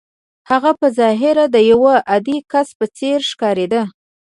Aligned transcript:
هغه 0.49 0.71
په 0.79 0.87
ظاهره 0.99 1.45
د 1.55 1.57
يوه 1.71 1.93
عادي 2.09 2.37
کس 2.51 2.67
په 2.79 2.85
څېر 2.97 3.19
ښکارېده. 3.31 3.81